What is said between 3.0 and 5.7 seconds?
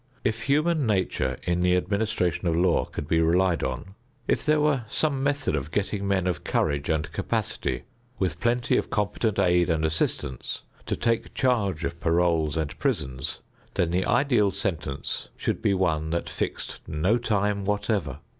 be relied on; if there were some method of